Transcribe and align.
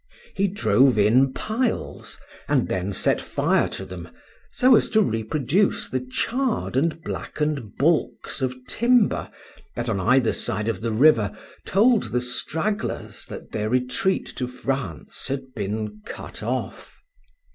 He 0.33 0.47
drove 0.47 0.97
in 0.97 1.31
piles, 1.31 2.17
and 2.47 2.67
then 2.67 2.91
set 2.91 3.21
fire 3.21 3.69
to 3.69 3.85
them, 3.85 4.09
so 4.51 4.75
as 4.75 4.89
to 4.89 5.01
reproduce 5.03 5.87
the 5.87 5.99
charred 5.99 6.75
and 6.75 7.03
blackened 7.03 7.77
balks 7.77 8.41
of 8.41 8.65
timber 8.65 9.29
that 9.75 9.89
on 9.89 9.99
either 9.99 10.33
side 10.33 10.67
of 10.67 10.81
the 10.81 10.91
river 10.91 11.37
told 11.67 12.05
the 12.11 12.19
stragglers 12.21 13.27
that 13.27 13.51
their 13.51 13.69
retreat 13.69 14.25
to 14.37 14.47
France 14.47 15.27
had 15.27 15.53
been 15.53 16.01
cut 16.03 16.41
off. 16.41 16.99